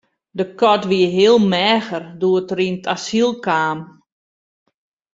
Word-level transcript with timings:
De 0.37 0.45
kat 0.59 0.81
wie 0.89 1.07
heel 1.17 1.39
meager 1.53 2.03
doe't 2.21 2.51
er 2.53 2.59
yn 2.67 2.77
it 2.79 2.85
asyl 2.95 3.31
kaam. 3.45 3.79